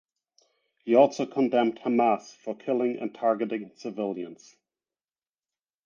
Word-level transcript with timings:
He 0.79 0.95
also 0.95 1.27
condemned 1.27 1.79
Hamas 1.81 2.35
for 2.35 2.55
killing 2.55 2.97
and 2.97 3.13
targeting 3.13 3.69
civilians. 3.75 4.57